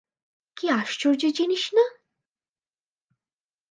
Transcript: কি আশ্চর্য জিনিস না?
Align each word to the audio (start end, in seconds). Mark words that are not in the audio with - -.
কি 0.57 0.65
আশ্চর্য 0.71 1.21
জিনিস 1.37 1.63
না? 1.73 1.85